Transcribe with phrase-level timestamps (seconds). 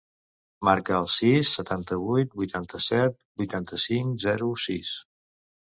[0.69, 5.01] Marca el sis, setanta-vuit, vuitanta-set, vuitanta-cinc, zero, sis.